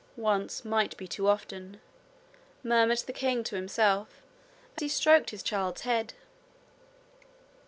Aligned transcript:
'Once 0.17 0.65
might 0.65 0.97
be 0.97 1.07
too 1.07 1.27
often,' 1.27 1.79
murmured 2.63 2.97
the 3.05 3.13
king 3.13 3.43
to 3.43 3.55
himself, 3.55 4.23
as 4.75 4.81
he 4.81 4.87
stroked 4.87 5.29
his 5.29 5.43
child's 5.43 5.81
head. 5.81 6.15